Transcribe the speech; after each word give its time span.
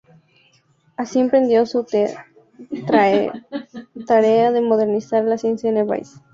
Así 0.97 1.19
emprendió 1.19 1.63
su 1.67 1.83
tarea 1.85 3.33
de 4.51 4.61
modernizar 4.61 5.23
la 5.25 5.37
ciencia 5.37 5.69
en 5.69 5.77
el 5.77 5.85
país. 5.85 6.19